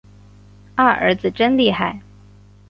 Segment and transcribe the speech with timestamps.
[0.73, 2.01] 二儿子真厉害